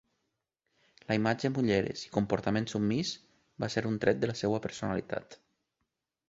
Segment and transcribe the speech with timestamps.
[1.11, 3.11] La imatge amb ulleres i comportament submís
[3.65, 5.39] va ser un tret de la seva personalitat.